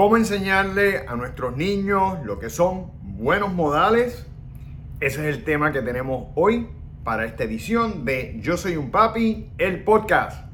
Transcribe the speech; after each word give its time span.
cómo 0.00 0.16
enseñarle 0.16 1.04
a 1.06 1.14
nuestros 1.14 1.58
niños 1.58 2.24
lo 2.24 2.38
que 2.38 2.48
son 2.48 2.90
buenos 3.02 3.52
modales. 3.52 4.26
Ese 4.98 5.28
es 5.28 5.36
el 5.36 5.44
tema 5.44 5.72
que 5.72 5.82
tenemos 5.82 6.28
hoy 6.36 6.68
para 7.04 7.26
esta 7.26 7.44
edición 7.44 8.06
de 8.06 8.38
Yo 8.40 8.56
Soy 8.56 8.76
un 8.76 8.90
Papi, 8.90 9.50
el 9.58 9.84
podcast. 9.84 10.46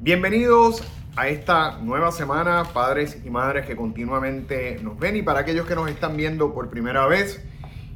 Bienvenidos 0.00 0.82
a 1.18 1.26
esta 1.26 1.78
nueva 1.78 2.12
semana, 2.12 2.62
padres 2.72 3.18
y 3.24 3.28
madres 3.28 3.66
que 3.66 3.74
continuamente 3.74 4.78
nos 4.80 4.96
ven. 5.00 5.16
Y 5.16 5.22
para 5.22 5.40
aquellos 5.40 5.66
que 5.66 5.74
nos 5.74 5.90
están 5.90 6.16
viendo 6.16 6.54
por 6.54 6.70
primera 6.70 7.08
vez, 7.08 7.44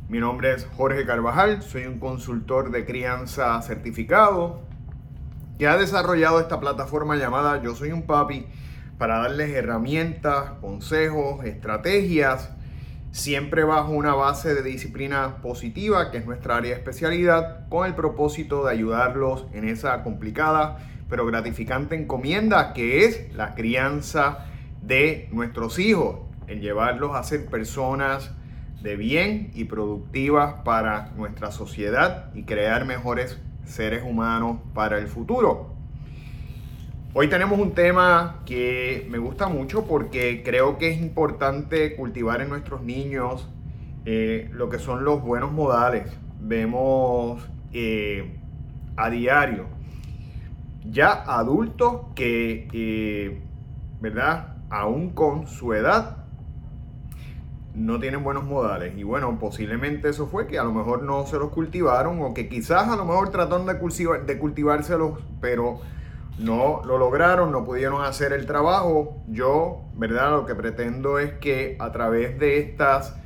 mi 0.08 0.18
nombre 0.18 0.52
es 0.52 0.66
Jorge 0.76 1.06
Carvajal, 1.06 1.62
soy 1.62 1.86
un 1.86 2.00
consultor 2.00 2.72
de 2.72 2.84
crianza 2.84 3.62
certificado 3.62 4.62
que 5.56 5.68
ha 5.68 5.76
desarrollado 5.76 6.40
esta 6.40 6.58
plataforma 6.58 7.14
llamada 7.14 7.62
Yo 7.62 7.76
Soy 7.76 7.92
un 7.92 8.08
Papi 8.08 8.44
para 8.98 9.20
darles 9.20 9.50
herramientas, 9.50 10.54
consejos, 10.60 11.44
estrategias, 11.44 12.50
siempre 13.12 13.62
bajo 13.62 13.92
una 13.92 14.14
base 14.14 14.52
de 14.52 14.62
disciplina 14.64 15.36
positiva, 15.42 16.10
que 16.10 16.18
es 16.18 16.26
nuestra 16.26 16.56
área 16.56 16.72
de 16.72 16.78
especialidad, 16.78 17.68
con 17.68 17.86
el 17.86 17.94
propósito 17.94 18.64
de 18.64 18.72
ayudarlos 18.72 19.46
en 19.52 19.68
esa 19.68 20.02
complicada 20.02 20.78
pero 21.12 21.26
gratificante 21.26 21.94
encomienda 21.94 22.72
que 22.72 23.04
es 23.04 23.34
la 23.34 23.54
crianza 23.54 24.46
de 24.80 25.28
nuestros 25.30 25.78
hijos, 25.78 26.20
en 26.46 26.62
llevarlos 26.62 27.14
a 27.14 27.22
ser 27.22 27.50
personas 27.50 28.30
de 28.80 28.96
bien 28.96 29.50
y 29.52 29.64
productivas 29.64 30.62
para 30.64 31.10
nuestra 31.14 31.52
sociedad 31.52 32.30
y 32.34 32.44
crear 32.44 32.86
mejores 32.86 33.38
seres 33.66 34.02
humanos 34.02 34.60
para 34.72 34.96
el 34.96 35.06
futuro. 35.06 35.74
Hoy 37.12 37.28
tenemos 37.28 37.60
un 37.60 37.72
tema 37.72 38.40
que 38.46 39.06
me 39.10 39.18
gusta 39.18 39.48
mucho 39.48 39.84
porque 39.86 40.42
creo 40.42 40.78
que 40.78 40.92
es 40.92 40.98
importante 40.98 41.94
cultivar 41.94 42.40
en 42.40 42.48
nuestros 42.48 42.80
niños 42.80 43.50
eh, 44.06 44.48
lo 44.54 44.70
que 44.70 44.78
son 44.78 45.04
los 45.04 45.20
buenos 45.20 45.52
modales. 45.52 46.10
Vemos 46.40 47.46
eh, 47.74 48.34
a 48.96 49.10
diario 49.10 49.71
ya 50.84 51.12
adultos 51.12 52.02
que, 52.14 52.68
eh, 52.72 53.42
¿verdad? 54.00 54.56
Aún 54.70 55.10
con 55.10 55.46
su 55.46 55.74
edad, 55.74 56.22
no 57.74 57.98
tienen 58.00 58.22
buenos 58.22 58.44
modales. 58.44 58.96
Y 58.96 59.02
bueno, 59.02 59.38
posiblemente 59.38 60.08
eso 60.08 60.26
fue 60.26 60.46
que 60.46 60.58
a 60.58 60.64
lo 60.64 60.72
mejor 60.72 61.02
no 61.02 61.26
se 61.26 61.38
los 61.38 61.50
cultivaron 61.50 62.20
o 62.22 62.34
que 62.34 62.48
quizás 62.48 62.88
a 62.88 62.96
lo 62.96 63.04
mejor 63.04 63.30
trataron 63.30 63.66
de, 63.66 63.78
cultivar, 63.78 64.26
de 64.26 64.38
cultivárselos, 64.38 65.18
pero 65.40 65.80
no 66.38 66.82
lo 66.84 66.98
lograron, 66.98 67.52
no 67.52 67.64
pudieron 67.64 68.04
hacer 68.04 68.32
el 68.32 68.46
trabajo. 68.46 69.22
Yo, 69.28 69.84
¿verdad? 69.94 70.30
Lo 70.30 70.46
que 70.46 70.54
pretendo 70.54 71.18
es 71.18 71.32
que 71.34 71.76
a 71.78 71.92
través 71.92 72.38
de 72.38 72.58
estas 72.58 73.16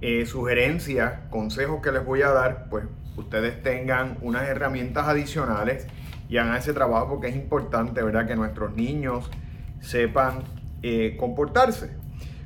eh, 0.00 0.26
sugerencias, 0.26 1.20
consejos 1.30 1.80
que 1.82 1.92
les 1.92 2.04
voy 2.04 2.22
a 2.22 2.30
dar, 2.30 2.68
pues 2.68 2.84
ustedes 3.16 3.62
tengan 3.62 4.18
unas 4.20 4.46
herramientas 4.46 5.08
adicionales 5.08 5.86
y 6.28 6.38
hagan 6.38 6.56
ese 6.56 6.72
trabajo 6.72 7.08
porque 7.08 7.28
es 7.28 7.36
importante, 7.36 8.02
¿verdad? 8.02 8.26
Que 8.26 8.36
nuestros 8.36 8.74
niños 8.74 9.30
sepan 9.80 10.42
eh, 10.82 11.16
comportarse. 11.18 11.90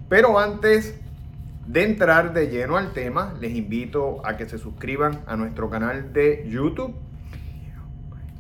Pero 0.09 0.39
antes 0.39 1.01
de 1.67 1.85
entrar 1.85 2.33
de 2.33 2.49
lleno 2.49 2.77
al 2.77 2.93
tema, 2.93 3.35
les 3.41 3.55
invito 3.55 4.27
a 4.27 4.37
que 4.37 4.49
se 4.49 4.59
suscriban 4.59 5.21
a 5.27 5.37
nuestro 5.37 5.71
canal 5.71 6.13
de 6.13 6.45
YouTube, 6.49 6.95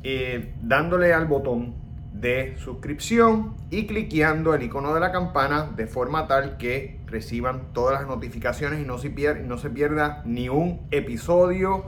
eh, 0.03 0.55
dándole 0.62 1.12
al 1.12 1.27
botón 1.27 1.75
de 2.12 2.57
suscripción 2.59 3.55
y 3.71 3.87
cliqueando 3.87 4.53
el 4.55 4.62
icono 4.62 4.93
de 4.95 5.01
la 5.01 5.12
campana 5.12 5.71
de 5.77 5.87
forma 5.87 6.27
tal 6.27 6.57
que 6.57 7.01
reciban 7.07 7.72
todas 7.72 8.01
las 8.01 8.09
notificaciones 8.09 8.81
y 8.81 8.84
no 8.84 8.99
se, 8.99 9.11
no 9.47 9.59
se 9.59 9.71
pierda 9.71 10.22
ni 10.25 10.49
un 10.49 10.81
episodio 10.91 11.84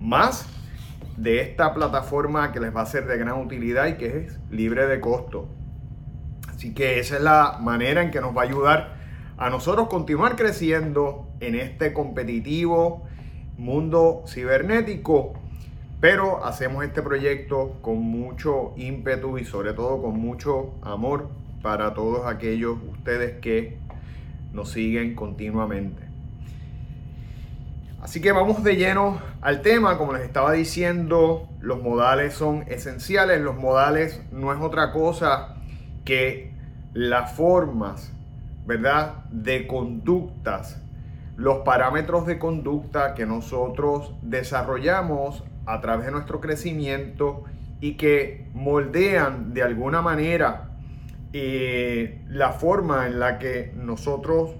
más 0.00 0.46
de 1.18 1.40
esta 1.40 1.74
plataforma 1.74 2.52
que 2.52 2.60
les 2.60 2.74
va 2.74 2.82
a 2.82 2.86
ser 2.86 3.06
de 3.06 3.18
gran 3.18 3.40
utilidad 3.40 3.86
y 3.86 3.94
que 3.96 4.18
es 4.18 4.38
libre 4.50 4.86
de 4.86 5.00
costo. 5.00 5.48
Así 6.48 6.72
que 6.74 7.00
esa 7.00 7.16
es 7.16 7.22
la 7.22 7.58
manera 7.60 8.02
en 8.02 8.10
que 8.10 8.20
nos 8.20 8.36
va 8.36 8.42
a 8.42 8.44
ayudar 8.44 8.96
a 9.36 9.50
nosotros 9.50 9.88
continuar 9.88 10.36
creciendo 10.36 11.28
en 11.40 11.56
este 11.56 11.92
competitivo 11.92 13.04
mundo 13.56 14.22
cibernético. 14.26 15.34
Pero 16.00 16.44
hacemos 16.44 16.84
este 16.84 17.02
proyecto 17.02 17.78
con 17.82 17.98
mucho 17.98 18.72
ímpetu 18.76 19.38
y 19.38 19.44
sobre 19.44 19.72
todo 19.72 20.00
con 20.00 20.20
mucho 20.20 20.74
amor 20.82 21.30
para 21.62 21.94
todos 21.94 22.26
aquellos 22.26 22.78
ustedes 22.92 23.40
que 23.40 23.78
nos 24.52 24.70
siguen 24.70 25.16
continuamente. 25.16 26.07
Así 28.00 28.20
que 28.20 28.30
vamos 28.30 28.62
de 28.62 28.76
lleno 28.76 29.20
al 29.40 29.60
tema, 29.60 29.98
como 29.98 30.12
les 30.12 30.22
estaba 30.22 30.52
diciendo, 30.52 31.48
los 31.60 31.82
modales 31.82 32.34
son 32.34 32.64
esenciales, 32.68 33.40
los 33.40 33.56
modales 33.56 34.22
no 34.30 34.52
es 34.52 34.60
otra 34.60 34.92
cosa 34.92 35.56
que 36.04 36.54
las 36.92 37.32
formas, 37.32 38.12
¿verdad?, 38.66 39.24
de 39.30 39.66
conductas, 39.66 40.80
los 41.36 41.58
parámetros 41.58 42.24
de 42.26 42.38
conducta 42.38 43.14
que 43.14 43.26
nosotros 43.26 44.14
desarrollamos 44.22 45.42
a 45.66 45.80
través 45.80 46.06
de 46.06 46.12
nuestro 46.12 46.40
crecimiento 46.40 47.44
y 47.80 47.94
que 47.94 48.48
moldean 48.54 49.54
de 49.54 49.62
alguna 49.62 50.02
manera 50.02 50.70
eh, 51.32 52.22
la 52.28 52.52
forma 52.52 53.06
en 53.06 53.18
la 53.18 53.38
que 53.38 53.72
nosotros 53.76 54.52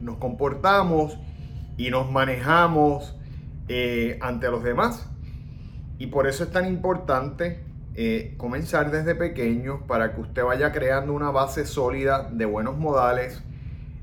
nos 0.00 0.16
comportamos 0.18 1.16
y 1.76 1.90
nos 1.90 2.10
manejamos 2.10 3.16
eh, 3.68 4.18
ante 4.20 4.50
los 4.50 4.62
demás. 4.62 5.10
Y 5.98 6.08
por 6.08 6.26
eso 6.26 6.44
es 6.44 6.50
tan 6.50 6.66
importante 6.66 7.64
eh, 7.94 8.34
comenzar 8.36 8.90
desde 8.90 9.14
pequeños 9.14 9.80
para 9.86 10.14
que 10.14 10.20
usted 10.20 10.44
vaya 10.44 10.72
creando 10.72 11.12
una 11.12 11.30
base 11.30 11.64
sólida 11.64 12.28
de 12.30 12.44
buenos 12.44 12.76
modales 12.76 13.42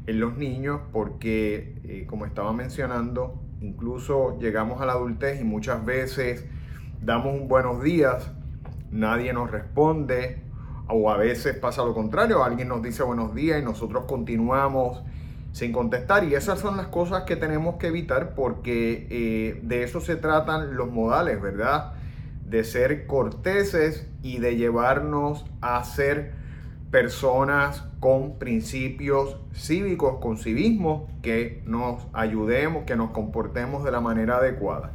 en 0.08 0.20
los 0.20 0.38
niños, 0.38 0.82
porque 0.92 1.76
eh, 1.84 2.06
como 2.08 2.26
estaba 2.26 2.54
mencionando, 2.54 3.42
incluso 3.60 4.40
llegamos 4.40 4.82
a 4.82 4.86
la 4.86 4.94
adultez 4.94 5.42
y 5.42 5.44
muchas 5.44 5.86
veces 5.86 6.46
damos 7.02 7.48
buenos 7.48 7.84
días, 7.84 8.32
nadie 8.92 9.34
nos 9.34 9.52
responde, 9.52 10.42
o 10.88 11.10
a 11.10 11.18
veces 11.18 11.56
pasa 11.58 11.84
lo 11.84 11.94
contrario, 11.94 12.44
alguien 12.44 12.68
nos 12.68 12.82
dice 12.82 13.04
buenos 13.04 13.36
días 13.36 13.62
y 13.62 13.64
nosotros 13.64 14.06
continuamos 14.06 15.04
sin 15.52 15.72
contestar. 15.72 16.24
Y 16.24 16.36
esas 16.36 16.60
son 16.60 16.78
las 16.78 16.88
cosas 16.88 17.24
que 17.24 17.36
tenemos 17.36 17.76
que 17.76 17.88
evitar 17.88 18.36
porque 18.36 19.08
eh, 19.10 19.60
de 19.64 19.84
eso 19.84 20.02
se 20.02 20.16
tratan 20.16 20.76
los 20.76 20.92
modales, 20.92 21.42
¿verdad? 21.42 21.94
De 22.46 22.64
ser 22.64 23.08
corteses 23.08 24.08
y 24.22 24.40
de 24.40 24.56
llevarnos 24.56 25.46
a 25.62 25.84
ser 25.84 26.34
personas 26.92 27.84
con 28.00 28.38
principios 28.38 29.38
cívicos, 29.54 30.20
con 30.20 30.38
civismo, 30.38 31.08
que 31.22 31.64
nos 31.66 32.06
ayudemos, 32.12 32.84
que 32.84 32.96
nos 32.96 33.12
comportemos 33.12 33.84
de 33.84 33.92
la 33.92 34.02
manera 34.02 34.38
adecuada. 34.38 34.92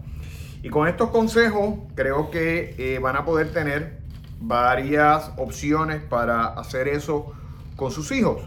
Y 0.63 0.69
con 0.69 0.89
estos 0.89 1.11
consejos 1.11 1.77
creo 1.95 2.31
que 2.31 2.75
eh, 2.79 2.99
van 2.99 3.17
a 3.17 3.25
poder 3.25 3.53
tener 3.53 4.01
varias 4.41 5.31
opciones 5.37 6.03
para 6.03 6.47
hacer 6.47 6.89
eso 6.89 7.33
con 7.77 7.91
sus 7.91 8.11
hijos. 8.13 8.43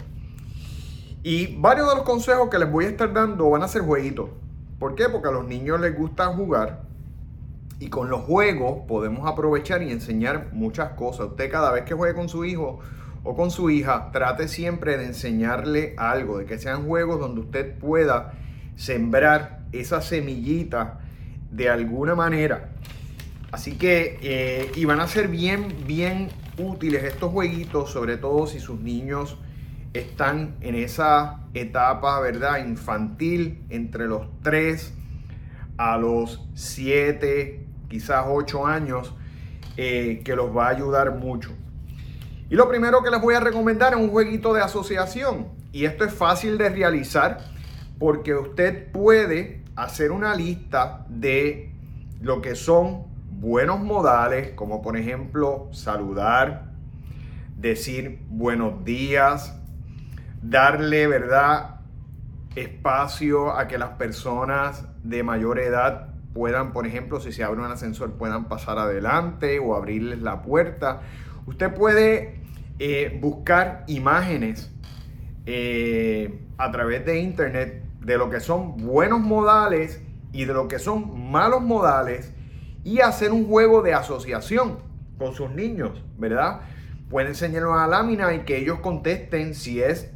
Y 1.23 1.55
varios 1.57 1.89
de 1.89 1.95
los 1.95 2.03
consejos 2.05 2.49
que 2.49 2.59
les 2.59 2.71
voy 2.71 2.85
a 2.85 2.89
estar 2.89 3.11
dando 3.11 3.49
van 3.49 3.63
a 3.63 3.67
ser 3.67 3.81
jueguitos. 3.81 4.29
¿Por 4.79 4.95
qué? 4.95 5.09
Porque 5.09 5.27
a 5.27 5.31
los 5.31 5.45
niños 5.45 5.79
les 5.81 5.97
gusta 5.97 6.27
jugar 6.27 6.83
y 7.79 7.89
con 7.89 8.09
los 8.09 8.21
juegos 8.21 8.85
podemos 8.87 9.27
aprovechar 9.27 9.81
y 9.83 9.91
enseñar 9.91 10.49
muchas 10.53 10.91
cosas. 10.91 11.27
Usted 11.27 11.51
cada 11.51 11.71
vez 11.71 11.83
que 11.83 11.93
juegue 11.93 12.13
con 12.13 12.29
su 12.29 12.45
hijo 12.45 12.79
o 13.23 13.35
con 13.35 13.51
su 13.51 13.69
hija, 13.69 14.11
trate 14.11 14.47
siempre 14.47 14.97
de 14.97 15.05
enseñarle 15.05 15.93
algo, 15.97 16.37
de 16.37 16.45
que 16.45 16.57
sean 16.57 16.85
juegos 16.85 17.19
donde 17.19 17.41
usted 17.41 17.77
pueda 17.77 18.33
sembrar 18.75 19.65
esa 19.73 20.01
semillita 20.01 20.99
de 21.51 21.69
alguna 21.69 22.15
manera. 22.15 22.69
Así 23.51 23.77
que, 23.77 24.19
eh, 24.21 24.71
y 24.75 24.85
van 24.85 24.99
a 24.99 25.07
ser 25.07 25.27
bien, 25.27 25.75
bien 25.85 26.29
útiles 26.57 27.03
estos 27.03 27.31
jueguitos, 27.31 27.91
sobre 27.91 28.17
todo 28.17 28.47
si 28.47 28.59
sus 28.59 28.79
niños 28.79 29.37
están 29.93 30.55
en 30.61 30.75
esa 30.75 31.41
etapa, 31.53 32.19
¿verdad? 32.19 32.65
Infantil, 32.65 33.63
entre 33.69 34.07
los 34.07 34.27
3 34.43 34.93
a 35.77 35.97
los 35.97 36.47
7, 36.53 37.65
quizás 37.87 38.25
8 38.27 38.67
años, 38.67 39.15
eh, 39.77 40.21
que 40.23 40.35
los 40.35 40.55
va 40.55 40.67
a 40.67 40.69
ayudar 40.69 41.15
mucho. 41.15 41.51
Y 42.49 42.55
lo 42.55 42.67
primero 42.67 43.03
que 43.03 43.11
les 43.11 43.21
voy 43.21 43.35
a 43.35 43.39
recomendar 43.39 43.93
es 43.93 43.99
un 43.99 44.09
jueguito 44.09 44.53
de 44.53 44.61
asociación. 44.61 45.47
Y 45.71 45.85
esto 45.85 46.03
es 46.03 46.13
fácil 46.13 46.57
de 46.57 46.69
realizar 46.69 47.39
porque 47.99 48.33
usted 48.33 48.91
puede 48.91 49.63
hacer 49.75 50.11
una 50.11 50.35
lista 50.35 51.05
de 51.09 51.71
lo 52.21 52.41
que 52.41 52.55
son 52.55 53.05
buenos 53.31 53.79
modales, 53.79 54.51
como 54.51 54.81
por 54.81 54.97
ejemplo 54.97 55.69
saludar, 55.71 56.71
decir 57.55 58.19
buenos 58.29 58.83
días, 58.83 59.58
darle, 60.41 61.07
¿verdad? 61.07 61.81
Espacio 62.55 63.51
a 63.57 63.67
que 63.67 63.77
las 63.77 63.91
personas 63.91 64.87
de 65.03 65.23
mayor 65.23 65.59
edad 65.59 66.09
puedan, 66.33 66.73
por 66.73 66.85
ejemplo, 66.85 67.19
si 67.19 67.31
se 67.31 67.43
abre 67.43 67.59
un 67.61 67.71
ascensor, 67.71 68.13
puedan 68.13 68.45
pasar 68.45 68.77
adelante 68.77 69.59
o 69.59 69.75
abrirles 69.75 70.21
la 70.21 70.41
puerta. 70.41 71.01
Usted 71.45 71.73
puede 71.73 72.41
eh, 72.79 73.17
buscar 73.21 73.83
imágenes 73.87 74.71
eh, 75.45 76.41
a 76.57 76.71
través 76.71 77.05
de 77.05 77.19
internet 77.19 77.83
de 78.01 78.17
lo 78.17 78.29
que 78.29 78.39
son 78.39 78.77
buenos 78.77 79.19
modales 79.19 80.01
y 80.31 80.45
de 80.45 80.53
lo 80.53 80.67
que 80.67 80.79
son 80.79 81.31
malos 81.31 81.61
modales 81.61 82.33
y 82.83 83.01
hacer 83.01 83.31
un 83.31 83.47
juego 83.47 83.81
de 83.81 83.93
asociación 83.93 84.77
con 85.17 85.33
sus 85.33 85.51
niños, 85.51 86.03
¿verdad? 86.17 86.61
Puede 87.09 87.29
enseñarlos 87.29 87.73
a 87.73 87.87
la 87.87 87.87
lámina 87.87 88.33
y 88.33 88.39
que 88.41 88.57
ellos 88.57 88.79
contesten 88.79 89.55
si 89.55 89.81
es 89.81 90.13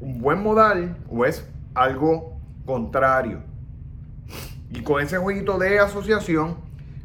un 0.00 0.18
buen 0.18 0.42
modal 0.42 0.96
o 1.08 1.24
es 1.24 1.46
algo 1.74 2.40
contrario. 2.64 3.42
Y 4.70 4.82
con 4.82 5.02
ese 5.02 5.18
jueguito 5.18 5.58
de 5.58 5.78
asociación, 5.78 6.56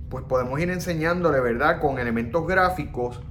pues 0.09 0.23
podemos 0.25 0.59
ir 0.59 0.69
enseñándole, 0.69 1.39
¿verdad? 1.39 1.79
Con 1.79 1.99
elementos 1.99 2.47
gráficos, 2.47 3.21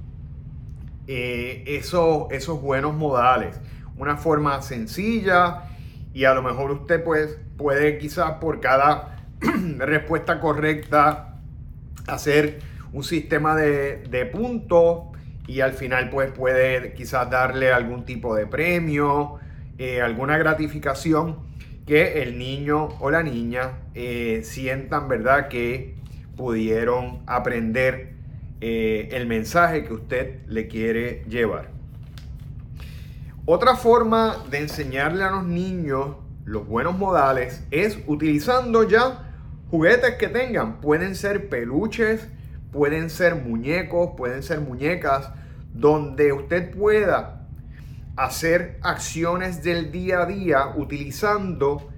eh, 1.07 1.63
esos, 1.67 2.27
esos 2.31 2.61
buenos 2.61 2.93
modales. 2.95 3.59
Una 3.97 4.17
forma 4.17 4.61
sencilla 4.61 5.63
y 6.13 6.25
a 6.25 6.33
lo 6.33 6.43
mejor 6.43 6.71
usted 6.71 7.03
pues, 7.03 7.37
puede 7.57 7.97
quizás 7.97 8.33
por 8.33 8.59
cada 8.59 9.17
respuesta 9.79 10.39
correcta 10.39 11.39
hacer 12.07 12.59
un 12.91 13.03
sistema 13.03 13.55
de, 13.55 14.03
de 14.09 14.25
puntos 14.25 15.05
y 15.47 15.61
al 15.61 15.73
final 15.73 16.09
pues 16.09 16.31
puede 16.31 16.93
quizás 16.93 17.29
darle 17.29 17.71
algún 17.71 18.05
tipo 18.05 18.35
de 18.35 18.47
premio, 18.47 19.39
eh, 19.77 20.01
alguna 20.01 20.37
gratificación 20.37 21.37
que 21.85 22.23
el 22.23 22.37
niño 22.37 22.89
o 22.99 23.11
la 23.11 23.23
niña 23.23 23.79
eh, 23.93 24.41
sientan, 24.43 25.07
¿verdad? 25.07 25.49
Que 25.49 25.95
pudieron 26.35 27.21
aprender 27.27 28.13
eh, 28.61 29.09
el 29.11 29.27
mensaje 29.27 29.83
que 29.83 29.93
usted 29.93 30.39
le 30.47 30.67
quiere 30.67 31.23
llevar. 31.29 31.69
Otra 33.45 33.75
forma 33.75 34.37
de 34.49 34.59
enseñarle 34.59 35.23
a 35.23 35.31
los 35.31 35.45
niños 35.45 36.15
los 36.45 36.67
buenos 36.67 36.97
modales 36.97 37.63
es 37.71 37.99
utilizando 38.07 38.87
ya 38.87 39.31
juguetes 39.69 40.15
que 40.15 40.27
tengan. 40.27 40.79
Pueden 40.79 41.15
ser 41.15 41.49
peluches, 41.49 42.27
pueden 42.71 43.09
ser 43.09 43.35
muñecos, 43.35 44.11
pueden 44.17 44.41
ser 44.41 44.61
muñecas, 44.61 45.29
donde 45.73 46.33
usted 46.33 46.71
pueda 46.71 47.44
hacer 48.15 48.79
acciones 48.81 49.63
del 49.63 49.91
día 49.91 50.21
a 50.21 50.25
día 50.25 50.67
utilizando 50.75 51.89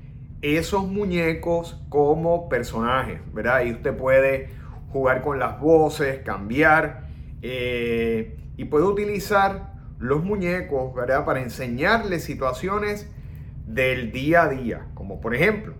esos 0.41 0.87
muñecos 0.87 1.81
como 1.89 2.49
personajes, 2.49 3.19
¿verdad? 3.33 3.65
Y 3.65 3.71
usted 3.71 3.95
puede 3.95 4.49
jugar 4.89 5.21
con 5.21 5.39
las 5.39 5.59
voces, 5.59 6.19
cambiar 6.23 7.07
eh, 7.41 8.37
y 8.55 8.65
puede 8.65 8.85
utilizar 8.85 9.73
los 9.99 10.23
muñecos, 10.23 10.93
¿verdad? 10.93 11.25
Para 11.25 11.41
enseñarle 11.41 12.19
situaciones 12.19 13.09
del 13.65 14.11
día 14.11 14.43
a 14.43 14.49
día, 14.49 14.87
como 14.93 15.19
por 15.19 15.35
ejemplo, 15.35 15.73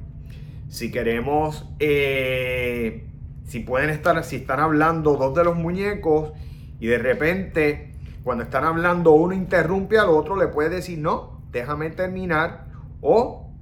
si 0.68 0.92
queremos, 0.92 1.69
eh, 1.80 3.07
si 3.45 3.62
pueden 3.62 3.89
estar, 3.89 4.22
si 4.24 4.38
están 4.38 4.60
hablando 4.60 5.16
dos 5.16 5.34
de 5.36 5.44
los 5.44 5.56
muñecos 5.56 6.34
y 6.80 6.88
de 6.88 6.98
repente 6.98 7.87
cuando 8.27 8.44
están 8.44 8.65
hablando 8.65 9.13
uno 9.13 9.33
interrumpe 9.33 9.97
al 9.97 10.09
otro, 10.09 10.35
le 10.35 10.50
puede 10.50 10.68
decir, 10.68 11.00
no, 11.00 11.39
déjame 11.53 11.91
terminar 11.91 12.65
o 13.00 13.53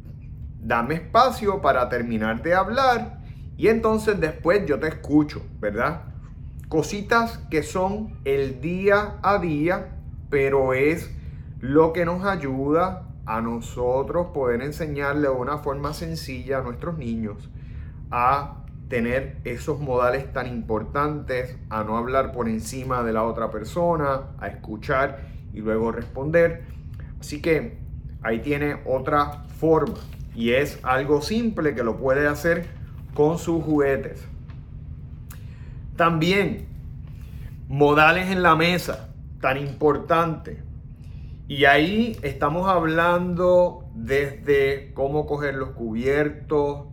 dame 0.59 0.95
espacio 0.95 1.62
para 1.62 1.88
terminar 1.88 2.41
de 2.41 2.56
hablar 2.56 3.21
y 3.57 3.67
entonces 3.67 4.19
después 4.19 4.65
yo 4.65 4.79
te 4.79 4.88
escucho, 4.88 5.44
¿verdad? 5.59 6.06
Cositas 6.67 7.38
que 7.51 7.62
son 7.62 8.17
el 8.25 8.59
día 8.59 9.17
a 9.21 9.38
día, 9.38 10.00
pero 10.31 10.73
es 10.73 11.15
lo 11.59 11.94
que 11.94 12.03
nos 12.03 12.25
ayuda 12.25 13.07
a 13.27 13.41
nosotros 13.41 14.29
poder 14.33 14.63
enseñarle 14.63 15.27
de 15.27 15.35
una 15.35 15.59
forma 15.59 15.94
sencilla 15.94 16.57
a 16.57 16.62
nuestros 16.63 16.97
niños 16.97 17.51
a 18.09 18.64
tener 18.90 19.38
esos 19.44 19.80
modales 19.80 20.32
tan 20.32 20.48
importantes, 20.48 21.58
a 21.70 21.84
no 21.84 21.98
hablar 21.98 22.32
por 22.32 22.48
encima 22.48 23.04
de 23.04 23.14
la 23.14 23.24
otra 23.24 23.50
persona, 23.52 24.32
a 24.40 24.48
escuchar 24.48 25.22
y 25.54 25.60
luego 25.60 25.92
responder. 25.92 26.64
Así 27.20 27.42
que 27.42 27.78
ahí 28.22 28.40
tiene 28.40 28.78
otra 28.86 29.44
forma 29.60 29.96
y 30.36 30.52
es 30.52 30.80
algo 30.84 31.22
simple 31.22 31.74
que 31.74 31.84
lo 31.84 31.98
puede 31.98 32.28
hacer 32.28 32.68
con 33.14 33.40
sus 33.40 33.64
juguetes. 33.64 34.24
También 35.96 36.68
modales 37.68 38.30
en 38.30 38.44
la 38.44 38.56
mesa, 38.56 39.10
tan 39.42 39.58
importante. 39.58 40.62
Y 41.48 41.66
ahí 41.66 42.18
estamos 42.22 42.68
hablando 42.68 43.86
desde 43.94 44.92
cómo 44.94 45.26
coger 45.26 45.56
los 45.56 45.70
cubiertos, 45.70 46.88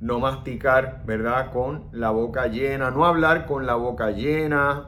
no 0.00 0.18
masticar, 0.18 1.02
¿verdad? 1.04 1.52
Con 1.52 1.88
la 1.92 2.10
boca 2.10 2.46
llena, 2.46 2.90
no 2.90 3.04
hablar 3.04 3.46
con 3.46 3.66
la 3.66 3.74
boca 3.74 4.10
llena. 4.10 4.86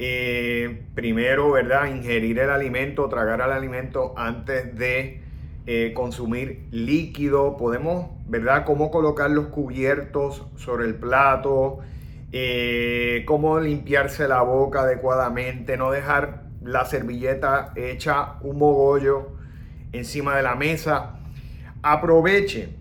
Eh, 0.00 0.86
primero, 0.94 1.52
¿verdad? 1.52 1.86
Ingerir 1.86 2.38
el 2.38 2.50
alimento, 2.50 3.08
tragar 3.08 3.40
el 3.40 3.52
alimento 3.52 4.14
antes 4.16 4.76
de 4.76 5.22
eh, 5.66 5.92
consumir 5.94 6.66
líquido. 6.72 7.56
Podemos, 7.56 8.10
¿verdad? 8.26 8.64
Cómo 8.64 8.90
colocar 8.90 9.30
los 9.30 9.46
cubiertos 9.46 10.46
sobre 10.56 10.86
el 10.86 10.96
plato. 10.96 11.78
Eh, 12.32 13.22
cómo 13.26 13.60
limpiarse 13.60 14.26
la 14.26 14.42
boca 14.42 14.80
adecuadamente. 14.80 15.76
No 15.76 15.92
dejar 15.92 16.44
la 16.62 16.84
servilleta 16.84 17.72
hecha 17.76 18.34
un 18.42 18.58
mogollo 18.58 19.32
encima 19.92 20.36
de 20.36 20.42
la 20.42 20.56
mesa. 20.56 21.20
Aproveche 21.82 22.77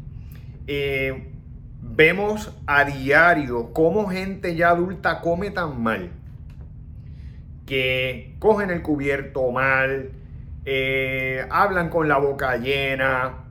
eh, 0.68 1.34
vemos 1.82 2.54
a 2.68 2.84
diario 2.84 3.74
cómo 3.74 4.08
gente 4.10 4.56
ya 4.56 4.70
adulta 4.70 5.22
come 5.22 5.52
tan 5.52 5.82
mal, 5.82 6.12
que 7.66 8.36
cogen 8.40 8.70
el 8.70 8.82
cubierto 8.82 9.52
mal, 9.52 10.12
eh, 10.66 11.46
hablan 11.50 11.90
con 11.90 12.08
la 12.08 12.18
boca 12.18 12.58
llena, 12.58 13.46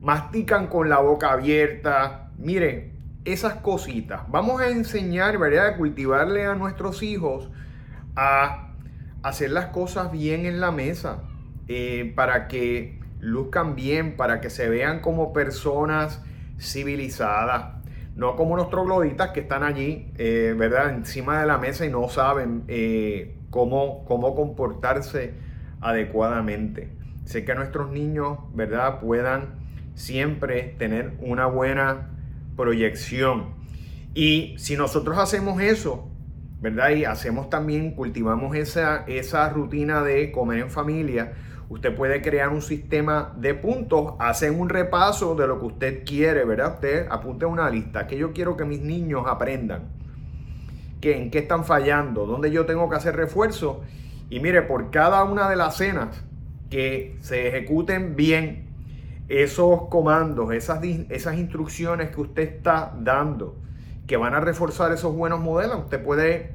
mastican 0.00 0.68
con 0.68 0.88
la 0.88 1.00
boca 1.00 1.32
abierta. 1.32 2.30
Mire, 2.38 2.92
esas 3.24 3.54
cositas. 3.54 4.22
Vamos 4.28 4.60
a 4.60 4.68
enseñar, 4.68 5.38
¿verdad? 5.38 5.68
A 5.68 5.76
cultivarle 5.76 6.46
a 6.46 6.54
nuestros 6.54 7.02
hijos 7.02 7.48
a 8.16 8.72
hacer 9.22 9.50
las 9.50 9.66
cosas 9.66 10.10
bien 10.10 10.46
en 10.46 10.60
la 10.60 10.72
mesa 10.72 11.22
eh, 11.68 12.12
para 12.16 12.48
que 12.48 12.98
luzcan 13.20 13.76
bien, 13.76 14.16
para 14.16 14.40
que 14.40 14.50
se 14.50 14.68
vean 14.68 15.00
como 15.00 15.32
personas 15.32 16.20
civilizada. 16.62 17.82
No 18.14 18.36
como 18.36 18.56
los 18.56 18.70
trogloditas 18.70 19.30
que 19.30 19.40
están 19.40 19.62
allí, 19.62 20.10
eh, 20.16 20.54
¿verdad? 20.56 20.94
Encima 20.94 21.40
de 21.40 21.46
la 21.46 21.58
mesa 21.58 21.86
y 21.86 21.90
no 21.90 22.08
saben 22.08 22.64
eh, 22.68 23.36
cómo, 23.50 24.04
cómo 24.04 24.34
comportarse 24.34 25.34
adecuadamente. 25.80 26.90
Sé 27.24 27.44
que 27.44 27.54
nuestros 27.54 27.90
niños, 27.90 28.38
¿verdad? 28.54 29.00
Puedan 29.00 29.54
siempre 29.94 30.74
tener 30.78 31.14
una 31.20 31.46
buena 31.46 32.10
proyección. 32.56 33.54
Y 34.14 34.54
si 34.58 34.76
nosotros 34.76 35.18
hacemos 35.18 35.60
eso, 35.62 36.08
¿verdad? 36.60 36.90
Y 36.90 37.04
hacemos 37.04 37.48
también, 37.50 37.92
cultivamos 37.92 38.54
esa, 38.56 39.04
esa 39.06 39.48
rutina 39.48 40.02
de 40.02 40.30
comer 40.30 40.60
en 40.60 40.70
familia, 40.70 41.32
Usted 41.72 41.96
puede 41.96 42.20
crear 42.20 42.50
un 42.50 42.60
sistema 42.60 43.32
de 43.34 43.54
puntos, 43.54 44.12
hacen 44.18 44.60
un 44.60 44.68
repaso 44.68 45.34
de 45.34 45.46
lo 45.46 45.58
que 45.58 45.64
usted 45.64 46.04
quiere, 46.04 46.44
¿verdad? 46.44 46.74
Usted 46.74 47.06
apunte 47.08 47.46
una 47.46 47.70
lista, 47.70 48.06
que 48.06 48.18
yo 48.18 48.34
quiero 48.34 48.58
que 48.58 48.66
mis 48.66 48.82
niños 48.82 49.24
aprendan, 49.26 49.84
que 51.00 51.16
en 51.16 51.30
qué 51.30 51.38
están 51.38 51.64
fallando, 51.64 52.26
dónde 52.26 52.50
yo 52.50 52.66
tengo 52.66 52.90
que 52.90 52.96
hacer 52.96 53.16
refuerzo. 53.16 53.80
Y 54.28 54.40
mire, 54.40 54.60
por 54.60 54.90
cada 54.90 55.24
una 55.24 55.48
de 55.48 55.56
las 55.56 55.78
cenas 55.78 56.22
que 56.68 57.16
se 57.20 57.48
ejecuten 57.48 58.16
bien 58.16 58.66
esos 59.30 59.88
comandos, 59.88 60.52
esas, 60.52 60.84
esas 60.84 61.38
instrucciones 61.38 62.10
que 62.10 62.20
usted 62.20 62.42
está 62.42 62.92
dando, 63.00 63.56
que 64.06 64.18
van 64.18 64.34
a 64.34 64.40
reforzar 64.40 64.92
esos 64.92 65.16
buenos 65.16 65.40
modelos, 65.40 65.84
usted 65.84 66.04
puede 66.04 66.50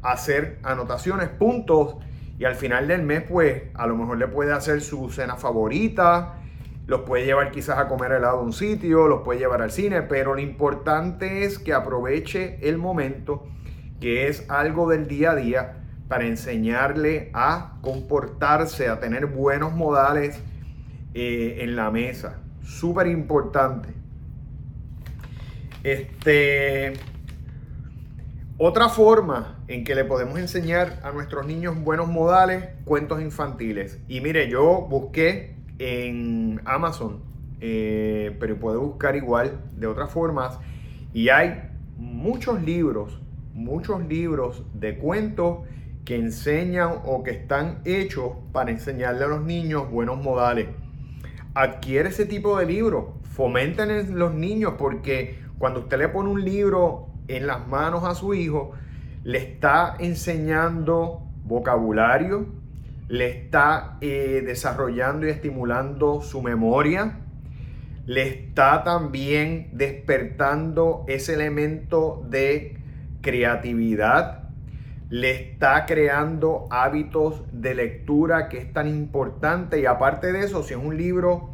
hacer 0.00 0.60
anotaciones, 0.62 1.28
puntos, 1.28 1.96
y 2.42 2.44
al 2.44 2.56
final 2.56 2.88
del 2.88 3.04
mes, 3.04 3.22
pues 3.22 3.62
a 3.74 3.86
lo 3.86 3.96
mejor 3.96 4.18
le 4.18 4.26
puede 4.26 4.52
hacer 4.52 4.80
su 4.80 5.08
cena 5.10 5.36
favorita, 5.36 6.40
los 6.88 7.02
puede 7.02 7.24
llevar 7.24 7.52
quizás 7.52 7.78
a 7.78 7.86
comer 7.86 8.10
helado 8.10 8.40
a 8.40 8.42
un 8.42 8.52
sitio, 8.52 9.06
los 9.06 9.20
puede 9.20 9.38
llevar 9.38 9.62
al 9.62 9.70
cine, 9.70 10.02
pero 10.02 10.34
lo 10.34 10.40
importante 10.40 11.44
es 11.44 11.60
que 11.60 11.72
aproveche 11.72 12.58
el 12.68 12.78
momento, 12.78 13.46
que 14.00 14.26
es 14.26 14.50
algo 14.50 14.90
del 14.90 15.06
día 15.06 15.30
a 15.30 15.34
día, 15.36 15.84
para 16.08 16.26
enseñarle 16.26 17.30
a 17.32 17.78
comportarse, 17.80 18.88
a 18.88 18.98
tener 18.98 19.26
buenos 19.26 19.72
modales 19.72 20.42
eh, 21.14 21.58
en 21.60 21.76
la 21.76 21.92
mesa. 21.92 22.40
Súper 22.64 23.06
importante. 23.06 23.90
Este, 25.84 26.94
otra 28.64 28.88
forma 28.88 29.58
en 29.66 29.82
que 29.82 29.96
le 29.96 30.04
podemos 30.04 30.38
enseñar 30.38 31.00
a 31.02 31.10
nuestros 31.10 31.44
niños 31.48 31.82
buenos 31.82 32.06
modales, 32.06 32.68
cuentos 32.84 33.20
infantiles. 33.20 33.98
Y 34.06 34.20
mire, 34.20 34.48
yo 34.48 34.86
busqué 34.88 35.56
en 35.80 36.60
Amazon, 36.64 37.24
eh, 37.60 38.36
pero 38.38 38.56
puedo 38.60 38.80
buscar 38.80 39.16
igual 39.16 39.58
de 39.76 39.88
otras 39.88 40.10
formas. 40.10 40.60
Y 41.12 41.30
hay 41.30 41.70
muchos 41.96 42.62
libros, 42.62 43.20
muchos 43.52 44.06
libros 44.06 44.62
de 44.74 44.96
cuentos 44.96 45.66
que 46.04 46.14
enseñan 46.14 47.00
o 47.04 47.24
que 47.24 47.32
están 47.32 47.80
hechos 47.84 48.30
para 48.52 48.70
enseñarle 48.70 49.24
a 49.24 49.26
los 49.28 49.42
niños 49.42 49.90
buenos 49.90 50.22
modales. 50.22 50.68
Adquiere 51.54 52.10
ese 52.10 52.26
tipo 52.26 52.56
de 52.60 52.66
libros, 52.66 53.06
fomenten 53.24 53.90
en 53.90 54.16
los 54.20 54.32
niños 54.32 54.74
porque 54.78 55.40
cuando 55.58 55.80
usted 55.80 55.98
le 55.98 56.08
pone 56.08 56.30
un 56.30 56.44
libro 56.44 57.11
en 57.28 57.46
las 57.46 57.66
manos 57.66 58.04
a 58.04 58.14
su 58.14 58.34
hijo, 58.34 58.72
le 59.24 59.38
está 59.38 59.96
enseñando 59.98 61.22
vocabulario, 61.44 62.46
le 63.08 63.28
está 63.28 63.98
eh, 64.00 64.42
desarrollando 64.44 65.26
y 65.26 65.30
estimulando 65.30 66.22
su 66.22 66.42
memoria, 66.42 67.18
le 68.06 68.28
está 68.28 68.82
también 68.82 69.68
despertando 69.72 71.04
ese 71.06 71.34
elemento 71.34 72.24
de 72.28 72.78
creatividad, 73.20 74.48
le 75.08 75.52
está 75.52 75.86
creando 75.86 76.66
hábitos 76.70 77.42
de 77.52 77.74
lectura 77.74 78.48
que 78.48 78.58
es 78.58 78.72
tan 78.72 78.88
importante. 78.88 79.78
Y 79.80 79.86
aparte 79.86 80.32
de 80.32 80.40
eso, 80.40 80.62
si 80.62 80.74
es 80.74 80.80
un 80.80 80.96
libro 80.96 81.51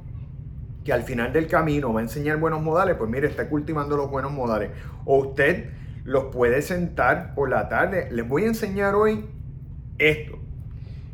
que 0.89 0.95
al 0.95 1.03
final 1.03 1.35
del 1.35 1.49
camino 1.49 1.93
va 1.93 2.01
a 2.01 2.03
enseñar 2.03 2.39
buenos 2.39 2.63
modales, 2.63 2.97
pues 2.97 3.11
mire, 3.11 3.27
está 3.27 3.51
cultivando 3.51 3.95
los 3.95 4.09
buenos 4.09 4.33
modales. 4.33 4.71
O 5.05 5.19
usted 5.19 5.69
los 6.05 6.35
puede 6.35 6.63
sentar 6.63 7.35
por 7.35 7.51
la 7.51 7.69
tarde. 7.69 8.09
Les 8.11 8.27
voy 8.27 8.45
a 8.45 8.47
enseñar 8.47 8.95
hoy 8.95 9.27
esto. 9.99 10.39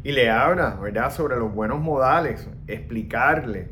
Y 0.04 0.12
le 0.12 0.30
habla, 0.30 0.78
¿verdad? 0.80 1.12
Sobre 1.12 1.38
los 1.38 1.52
buenos 1.52 1.80
modales, 1.80 2.48
explicarle. 2.68 3.70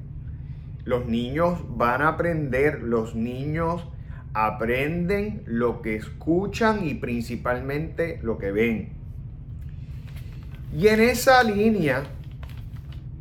Los 0.85 1.07
niños 1.07 1.61
van 1.69 2.03
a 2.03 2.09
aprender, 2.09 2.83
los 2.83 3.15
niños 3.15 3.89
aprenden 4.35 5.45
lo 5.47 5.83
que 5.83 5.95
escuchan 5.95 6.85
y 6.85 6.95
principalmente 6.95 8.19
lo 8.25 8.39
que 8.39 8.51
ven. 8.51 8.93
Y 10.77 10.89
en 10.89 11.01
esa 11.01 11.45
línea, 11.45 12.03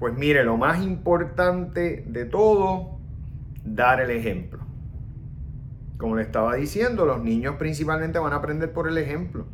pues 0.01 0.17
mire, 0.17 0.43
lo 0.43 0.57
más 0.57 0.81
importante 0.81 2.03
de 2.07 2.25
todo, 2.25 2.97
dar 3.63 4.01
el 4.01 4.09
ejemplo. 4.09 4.57
Como 5.99 6.15
le 6.15 6.23
estaba 6.23 6.55
diciendo, 6.55 7.05
los 7.05 7.23
niños 7.23 7.57
principalmente 7.59 8.17
van 8.17 8.33
a 8.33 8.37
aprender 8.37 8.73
por 8.73 8.87
el 8.87 8.97
ejemplo. 8.97 9.45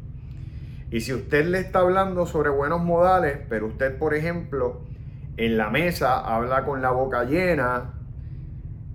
Y 0.89 1.01
si 1.01 1.13
usted 1.13 1.47
le 1.47 1.59
está 1.59 1.79
hablando 1.79 2.25
sobre 2.25 2.49
buenos 2.49 2.81
modales, 2.81 3.39
pero 3.49 3.67
usted, 3.67 3.97
por 3.97 4.13
ejemplo, 4.13 4.83
en 5.35 5.57
la 5.57 5.69
mesa 5.69 6.17
habla 6.17 6.63
con 6.63 6.81
la 6.81 6.91
boca 6.91 7.25
llena, 7.25 7.95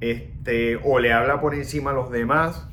este, 0.01 0.81
o 0.83 1.01
le 1.01 1.13
habla 1.13 1.43
por 1.43 1.55
encima 1.55 1.91
a 1.91 1.95
los 1.95 2.11
demás, 2.11 2.67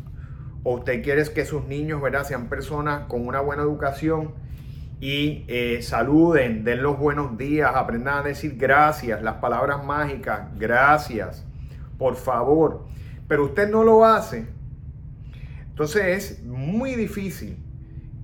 o 0.64 0.76
usted 0.76 1.04
quiere 1.04 1.26
que 1.34 1.44
sus 1.44 1.66
niños 1.66 2.02
¿verdad? 2.02 2.24
sean 2.24 2.48
personas 2.48 3.08
con 3.10 3.28
una 3.28 3.42
buena 3.42 3.62
educación 3.62 4.36
y 5.00 5.46
eh, 5.48 5.82
saluden, 5.82 6.64
den 6.64 6.84
los 6.84 6.98
buenos 6.98 7.38
días, 7.38 7.72
aprendan 7.74 8.20
a 8.20 8.24
decir 8.24 8.58
gracias, 8.58 9.22
las 9.22 9.36
palabras 9.36 9.84
mágicas, 9.84 10.48
gracias, 10.58 11.46
por 11.98 12.16
favor. 12.16 12.86
Pero 13.28 13.46
usted 13.46 13.70
no 13.70 13.84
lo 13.84 14.06
hace. 14.06 14.48
Entonces 15.70 16.06
es 16.06 16.44
muy 16.44 16.96
difícil 16.96 17.58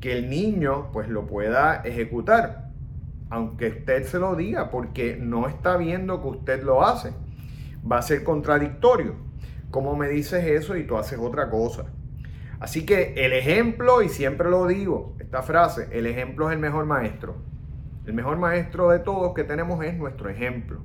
que 0.01 0.17
el 0.17 0.29
niño 0.29 0.91
pues 0.91 1.07
lo 1.07 1.25
pueda 1.25 1.81
ejecutar, 1.85 2.71
aunque 3.29 3.69
usted 3.69 4.03
se 4.03 4.19
lo 4.19 4.35
diga, 4.35 4.69
porque 4.69 5.17
no 5.19 5.47
está 5.47 5.77
viendo 5.77 6.21
que 6.21 6.27
usted 6.27 6.63
lo 6.63 6.85
hace 6.85 7.13
va 7.89 7.99
a 7.99 8.01
ser 8.01 8.23
contradictorio. 8.23 9.15
¿Cómo 9.71 9.95
me 9.95 10.07
dices 10.07 10.43
eso 10.45 10.75
y 10.77 10.85
tú 10.85 10.97
haces 10.97 11.19
otra 11.19 11.49
cosa? 11.49 11.85
Así 12.65 12.83
que 12.83 13.13
el 13.23 13.31
ejemplo, 13.31 14.01
y 14.01 14.09
siempre 14.09 14.49
lo 14.49 14.65
digo, 14.65 15.15
esta 15.19 15.43
frase, 15.43 15.87
el 15.91 16.07
ejemplo 16.07 16.49
es 16.49 16.55
el 16.55 16.59
mejor 16.59 16.87
maestro. 16.87 17.35
El 18.07 18.15
mejor 18.15 18.39
maestro 18.39 18.89
de 18.89 18.97
todos 18.97 19.35
que 19.35 19.43
tenemos 19.43 19.85
es 19.85 19.95
nuestro 19.95 20.29
ejemplo. 20.29 20.79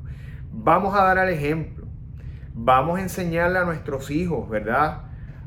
Vamos 0.53 0.95
a 0.95 1.03
dar 1.05 1.17
el 1.17 1.33
ejemplo. 1.33 1.87
Vamos 2.53 2.99
a 2.99 3.03
enseñarle 3.03 3.61
a 3.61 3.65
nuestros 3.65 4.11
hijos, 4.11 4.47
¿verdad? 4.51 5.05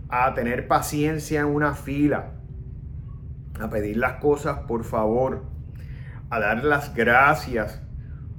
A 0.09 0.33
tener 0.33 0.67
paciencia 0.67 1.41
en 1.41 1.45
una 1.45 1.75
fila. 1.75 2.31
A 3.61 3.69
pedir 3.69 3.97
las 3.97 4.13
cosas 4.13 4.61
por 4.61 4.85
favor. 4.85 5.43
A 6.31 6.39
dar 6.39 6.63
las 6.63 6.95
gracias 6.95 7.79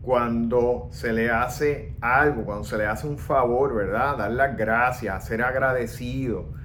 cuando 0.02 0.88
se 0.90 1.12
le 1.12 1.30
hace 1.30 1.94
algo, 2.00 2.44
cuando 2.44 2.64
se 2.64 2.76
le 2.76 2.86
hace 2.86 3.06
un 3.06 3.18
favor, 3.18 3.72
¿verdad? 3.72 4.16
Dar 4.16 4.32
las 4.32 4.56
gracias, 4.56 5.26
ser 5.26 5.42
agradecido, 5.42 6.63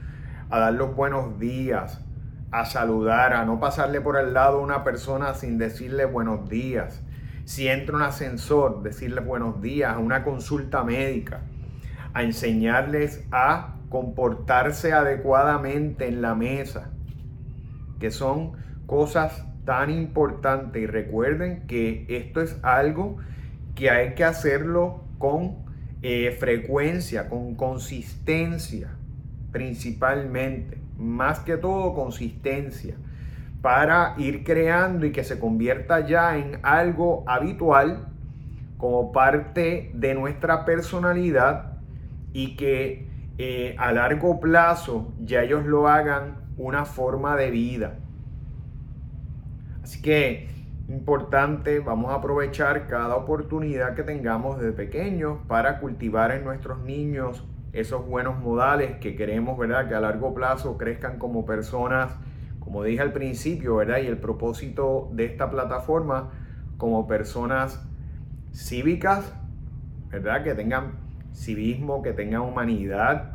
a 0.49 0.59
dar 0.59 0.73
los 0.73 0.95
buenos 0.95 1.39
días, 1.39 2.01
a 2.51 2.65
saludar, 2.65 3.33
a 3.33 3.45
no 3.45 3.59
pasarle 3.59 4.01
por 4.01 4.17
el 4.17 4.33
lado 4.33 4.59
a 4.59 4.61
una 4.61 4.83
persona 4.83 5.33
sin 5.35 5.57
decirle 5.57 6.05
buenos 6.05 6.49
días. 6.49 7.01
Si 7.45 7.67
entra 7.67 7.95
un 7.95 8.01
ascensor, 8.01 8.81
decirle 8.81 9.21
buenos 9.21 9.61
días, 9.61 9.93
a 9.93 9.99
una 9.99 10.23
consulta 10.23 10.83
médica, 10.83 11.41
a 12.13 12.23
enseñarles 12.23 13.25
a 13.31 13.75
comportarse 13.89 14.93
adecuadamente 14.93 16.07
en 16.07 16.21
la 16.21 16.35
mesa, 16.35 16.91
que 17.99 18.11
son 18.11 18.53
cosas 18.85 19.45
tan 19.65 19.91
importante 19.91 20.79
y 20.79 20.87
recuerden 20.87 21.67
que 21.67 22.05
esto 22.09 22.41
es 22.41 22.57
algo 22.63 23.17
que 23.75 23.91
hay 23.91 24.15
que 24.15 24.23
hacerlo 24.23 25.03
con 25.19 25.57
eh, 26.01 26.35
frecuencia, 26.39 27.29
con 27.29 27.55
consistencia, 27.55 28.98
principalmente, 29.51 30.77
más 30.97 31.39
que 31.39 31.57
todo 31.57 31.93
consistencia, 31.93 32.95
para 33.61 34.15
ir 34.17 34.43
creando 34.43 35.05
y 35.05 35.11
que 35.11 35.23
se 35.23 35.39
convierta 35.39 36.05
ya 36.05 36.37
en 36.37 36.59
algo 36.63 37.23
habitual 37.27 38.07
como 38.77 39.11
parte 39.11 39.91
de 39.93 40.15
nuestra 40.15 40.63
personalidad 40.63 41.73
y 42.31 42.55
que 42.55 43.09
eh, 43.37 43.75
a 43.77 43.91
largo 43.91 44.39
plazo 44.39 45.13
ya 45.19 45.43
ellos 45.43 45.65
lo 45.65 45.87
hagan 45.87 46.37
una 46.57 46.85
forma 46.85 47.35
de 47.35 47.51
vida. 47.51 47.99
Así 49.83 50.01
que 50.01 50.47
importante, 50.87 51.79
vamos 51.79 52.11
a 52.11 52.15
aprovechar 52.15 52.87
cada 52.87 53.15
oportunidad 53.15 53.95
que 53.95 54.03
tengamos 54.03 54.59
desde 54.59 54.71
pequeños 54.73 55.39
para 55.47 55.79
cultivar 55.79 56.31
en 56.31 56.43
nuestros 56.43 56.79
niños 56.79 57.45
esos 57.73 58.05
buenos 58.05 58.39
modales 58.39 58.97
que 58.97 59.15
queremos, 59.15 59.57
¿verdad? 59.57 59.87
Que 59.87 59.95
a 59.95 59.99
largo 59.99 60.33
plazo 60.33 60.77
crezcan 60.77 61.19
como 61.19 61.45
personas, 61.45 62.15
como 62.59 62.83
dije 62.83 63.01
al 63.01 63.13
principio, 63.13 63.75
¿verdad? 63.77 63.99
Y 63.99 64.07
el 64.07 64.17
propósito 64.17 65.09
de 65.13 65.25
esta 65.25 65.49
plataforma, 65.49 66.31
como 66.77 67.07
personas 67.07 67.85
cívicas, 68.53 69.33
¿verdad? 70.09 70.43
Que 70.43 70.55
tengan 70.55 70.93
civismo, 71.33 72.01
que 72.01 72.13
tengan 72.13 72.41
humanidad, 72.41 73.33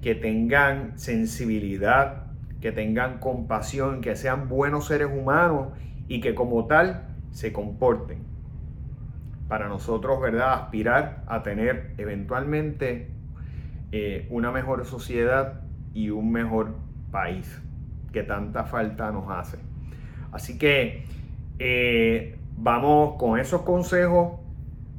que 0.00 0.14
tengan 0.14 0.98
sensibilidad, 0.98 2.26
que 2.60 2.72
tengan 2.72 3.18
compasión, 3.18 4.00
que 4.00 4.16
sean 4.16 4.48
buenos 4.48 4.86
seres 4.86 5.08
humanos 5.12 5.68
y 6.08 6.20
que 6.20 6.34
como 6.34 6.66
tal 6.66 7.08
se 7.30 7.52
comporten. 7.52 8.24
Para 9.48 9.68
nosotros, 9.68 10.20
¿verdad? 10.20 10.54
Aspirar 10.54 11.22
a 11.26 11.42
tener 11.42 11.94
eventualmente 11.98 13.10
eh, 13.92 14.26
una 14.30 14.50
mejor 14.50 14.84
sociedad 14.84 15.60
y 15.94 16.10
un 16.10 16.32
mejor 16.32 16.74
país 17.10 17.62
que 18.12 18.22
tanta 18.22 18.64
falta 18.64 19.10
nos 19.12 19.30
hace. 19.30 19.58
Así 20.32 20.58
que 20.58 21.04
eh, 21.58 22.38
vamos 22.56 23.16
con 23.18 23.38
esos 23.38 23.62
consejos. 23.62 24.40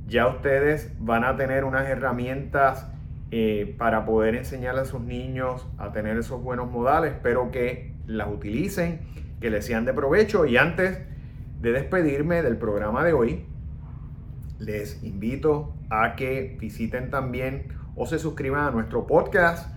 Ya 0.08 0.27
ustedes 0.27 0.96
van 1.00 1.24
a 1.24 1.36
tener 1.36 1.63
unas 1.63 1.88
herramientas 1.88 2.89
eh, 3.29 3.75
para 3.77 4.06
poder 4.06 4.36
enseñarle 4.36 4.82
a 4.82 4.86
sus 4.86 5.01
niños 5.01 5.67
a 5.77 5.91
tener 5.91 6.17
esos 6.17 6.41
buenos 6.41 6.72
modales. 6.72 7.13
Espero 7.13 7.51
que 7.51 7.94
las 8.08 8.29
utilicen 8.29 9.01
que 9.41 9.50
les 9.50 9.65
sean 9.65 9.86
de 9.86 9.94
provecho. 9.94 10.46
Y 10.46 10.58
antes 10.58 11.00
de 11.62 11.72
despedirme 11.72 12.41
del 12.41 12.58
programa 12.58 13.03
de 13.03 13.13
hoy, 13.13 13.46
les 14.60 15.03
invito 15.03 15.74
a 15.89 16.15
que 16.15 16.58
visiten 16.60 17.10
también 17.10 17.67
o 17.98 18.06
se 18.06 18.20
suscriban 18.20 18.68
a 18.68 18.72
nuestro 18.72 19.08
podcast, 19.08 19.75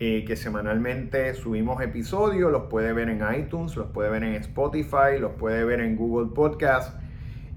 eh, 0.00 0.24
que 0.26 0.36
semanalmente 0.36 1.34
subimos 1.34 1.80
episodios, 1.82 2.50
los 2.50 2.64
puede 2.64 2.92
ver 2.92 3.08
en 3.08 3.22
iTunes, 3.38 3.76
los 3.76 3.86
puede 3.88 4.10
ver 4.10 4.24
en 4.24 4.34
Spotify, 4.34 5.18
los 5.18 5.32
puede 5.32 5.64
ver 5.64 5.80
en 5.80 5.96
Google 5.96 6.34
Podcast 6.34 6.98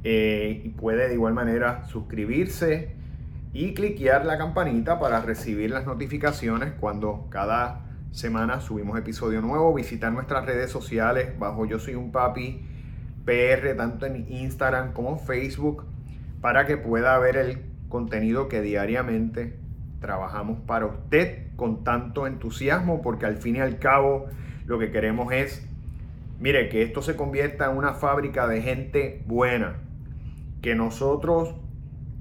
eh, 0.03 0.61
y 0.63 0.69
puede 0.69 1.07
de 1.07 1.15
igual 1.15 1.33
manera 1.33 1.85
suscribirse 1.85 2.95
y 3.53 3.73
cliquear 3.73 4.25
la 4.25 4.37
campanita 4.37 4.99
para 4.99 5.21
recibir 5.21 5.71
las 5.71 5.85
notificaciones 5.85 6.73
cuando 6.79 7.27
cada 7.29 7.85
semana 8.11 8.59
subimos 8.61 8.97
episodio 8.99 9.41
nuevo. 9.41 9.73
Visitar 9.73 10.11
nuestras 10.11 10.45
redes 10.45 10.69
sociales 10.69 11.37
bajo 11.39 11.65
Yo 11.65 11.79
Soy 11.79 11.95
un 11.95 12.11
Papi 12.11 12.61
PR, 13.25 13.75
tanto 13.77 14.05
en 14.05 14.31
Instagram 14.31 14.93
como 14.93 15.17
Facebook, 15.17 15.85
para 16.41 16.65
que 16.65 16.77
pueda 16.77 17.17
ver 17.19 17.37
el 17.37 17.61
contenido 17.89 18.49
que 18.49 18.61
diariamente 18.61 19.62
trabajamos 20.03 20.59
para 20.67 20.85
usted 20.85 21.47
con 21.55 21.85
tanto 21.85 22.27
entusiasmo, 22.27 23.01
porque 23.01 23.25
al 23.25 23.37
fin 23.37 23.55
y 23.55 23.59
al 23.61 23.79
cabo 23.79 24.27
lo 24.65 24.77
que 24.77 24.91
queremos 24.91 25.31
es, 25.31 25.65
mire, 26.39 26.67
que 26.67 26.83
esto 26.83 27.01
se 27.01 27.15
convierta 27.15 27.71
en 27.71 27.77
una 27.77 27.93
fábrica 27.93 28.45
de 28.45 28.61
gente 28.61 29.23
buena, 29.25 29.77
que 30.61 30.75
nosotros 30.75 31.55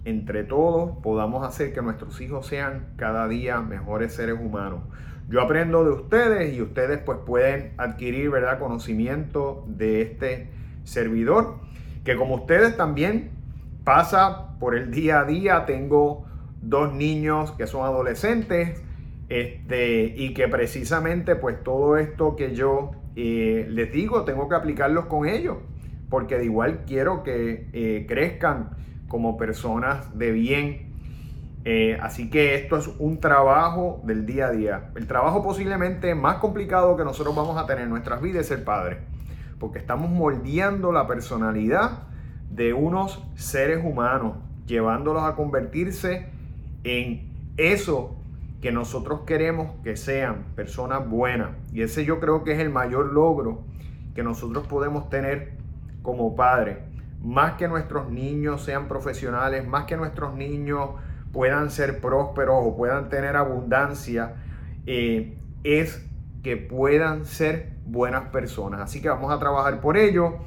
entre 0.04 0.44
todos 0.44 0.96
podamos 1.02 1.46
hacer 1.46 1.72
que 1.72 1.82
nuestros 1.82 2.20
hijos 2.20 2.46
sean 2.46 2.86
cada 2.96 3.26
día 3.26 3.60
mejores 3.60 4.14
seres 4.14 4.36
humanos. 4.40 4.80
Yo 5.28 5.40
aprendo 5.40 5.84
de 5.84 5.90
ustedes 5.90 6.54
y 6.54 6.62
ustedes 6.62 6.98
pues 6.98 7.18
pueden 7.26 7.72
adquirir, 7.78 8.30
¿verdad?, 8.30 8.60
conocimiento 8.60 9.64
de 9.66 10.02
este 10.02 10.50
servidor, 10.84 11.56
que 12.04 12.14
como 12.14 12.36
ustedes 12.36 12.76
también 12.76 13.30
pasa 13.82 14.56
por 14.60 14.76
el 14.76 14.92
día 14.92 15.20
a 15.20 15.24
día, 15.24 15.66
tengo 15.66 16.26
dos 16.62 16.94
niños 16.94 17.52
que 17.52 17.66
son 17.66 17.84
adolescentes, 17.84 18.80
este, 19.28 20.12
y 20.16 20.34
que 20.34 20.48
precisamente 20.48 21.36
pues 21.36 21.62
todo 21.62 21.96
esto 21.96 22.36
que 22.36 22.54
yo 22.54 22.92
eh, 23.16 23.66
les 23.68 23.92
digo, 23.92 24.24
tengo 24.24 24.48
que 24.48 24.54
aplicarlos 24.54 25.06
con 25.06 25.26
ellos, 25.26 25.56
porque 26.08 26.36
de 26.36 26.44
igual 26.44 26.84
quiero 26.86 27.22
que 27.22 27.68
eh, 27.72 28.06
crezcan 28.06 28.70
como 29.08 29.36
personas 29.36 30.16
de 30.18 30.32
bien. 30.32 30.92
Eh, 31.64 31.96
así 32.02 32.28
que 32.28 32.56
esto 32.56 32.76
es 32.76 32.88
un 32.98 33.20
trabajo 33.20 34.02
del 34.04 34.26
día 34.26 34.46
a 34.46 34.50
día. 34.50 34.90
El 34.96 35.06
trabajo 35.06 35.42
posiblemente 35.42 36.14
más 36.14 36.36
complicado 36.36 36.96
que 36.96 37.04
nosotros 37.04 37.34
vamos 37.34 37.56
a 37.56 37.66
tener 37.66 37.84
en 37.84 37.90
nuestras 37.90 38.20
vidas 38.20 38.42
es 38.42 38.46
ser 38.48 38.64
padre, 38.64 38.98
porque 39.58 39.78
estamos 39.78 40.10
moldeando 40.10 40.92
la 40.92 41.06
personalidad 41.06 42.08
de 42.50 42.72
unos 42.72 43.22
seres 43.34 43.82
humanos, 43.82 44.36
llevándolos 44.66 45.22
a 45.22 45.36
convertirse 45.36 46.28
en 46.84 47.52
eso 47.56 48.16
que 48.60 48.72
nosotros 48.72 49.22
queremos 49.26 49.72
que 49.82 49.96
sean 49.96 50.44
personas 50.54 51.08
buenas. 51.08 51.50
Y 51.72 51.82
ese 51.82 52.04
yo 52.04 52.20
creo 52.20 52.44
que 52.44 52.52
es 52.52 52.60
el 52.60 52.70
mayor 52.70 53.12
logro 53.12 53.64
que 54.14 54.22
nosotros 54.22 54.66
podemos 54.66 55.10
tener 55.10 55.52
como 56.02 56.36
padres 56.36 56.78
más 57.22 57.52
que 57.52 57.68
nuestros 57.68 58.10
niños 58.10 58.64
sean 58.64 58.88
profesionales, 58.88 59.66
más 59.66 59.84
que 59.84 59.96
nuestros 59.96 60.34
niños 60.34 60.90
puedan 61.32 61.70
ser 61.70 62.00
prósperos 62.00 62.56
o 62.58 62.76
puedan 62.76 63.08
tener 63.08 63.36
abundancia, 63.36 64.34
eh, 64.86 65.38
es 65.64 66.04
que 66.42 66.56
puedan 66.56 67.24
ser 67.24 67.70
buenas 67.86 68.28
personas. 68.30 68.80
Así 68.80 69.00
que 69.00 69.08
vamos 69.08 69.32
a 69.32 69.38
trabajar 69.38 69.80
por 69.80 69.96
ello. 69.96 70.38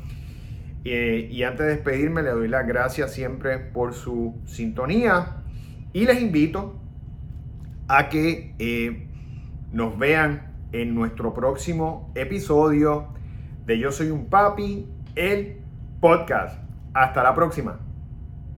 Eh, 0.84 1.30
y 1.32 1.44
antes 1.44 1.65
de 1.65 1.75
despedirme, 1.75 2.22
le 2.22 2.30
doy 2.32 2.48
las 2.48 2.68
gracias 2.68 3.12
siempre 3.13 3.58
por 3.58 3.94
su 3.94 4.36
sintonía 4.46 5.45
y 5.96 6.05
les 6.05 6.22
invito 6.22 6.75
a 7.88 8.10
que 8.10 8.53
eh, 8.60 9.08
nos 9.72 9.98
vean 9.98 10.51
en 10.74 10.94
nuestro 10.94 11.34
próximo 11.34 12.12
episodio 12.16 13.14
de 13.66 13.79
Yo 13.79 13.94
Soy 13.94 14.10
un 14.10 14.25
Papi, 14.25 14.90
el 15.16 15.62
podcast. 16.01 16.60
Hasta 16.94 17.24
la 17.24 17.34
próxima. 17.34 17.85